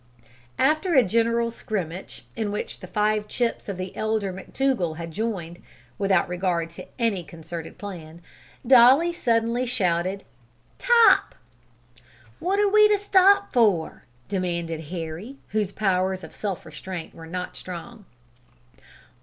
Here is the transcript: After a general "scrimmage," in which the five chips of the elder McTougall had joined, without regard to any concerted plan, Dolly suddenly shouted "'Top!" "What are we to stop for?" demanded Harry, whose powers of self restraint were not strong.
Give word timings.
After 0.57 0.95
a 0.95 1.03
general 1.03 1.51
"scrimmage," 1.51 2.25
in 2.35 2.51
which 2.51 2.79
the 2.79 2.87
five 2.87 3.27
chips 3.27 3.69
of 3.69 3.77
the 3.77 3.95
elder 3.95 4.33
McTougall 4.33 4.97
had 4.97 5.11
joined, 5.11 5.61
without 5.99 6.27
regard 6.27 6.71
to 6.71 6.87
any 6.97 7.23
concerted 7.23 7.77
plan, 7.77 8.19
Dolly 8.65 9.13
suddenly 9.13 9.67
shouted 9.67 10.23
"'Top!" 10.79 11.35
"What 12.39 12.59
are 12.59 12.67
we 12.67 12.87
to 12.87 12.97
stop 12.97 13.53
for?" 13.53 14.05
demanded 14.27 14.85
Harry, 14.85 15.37
whose 15.49 15.71
powers 15.71 16.23
of 16.23 16.33
self 16.33 16.65
restraint 16.65 17.13
were 17.13 17.27
not 17.27 17.55
strong. 17.55 18.05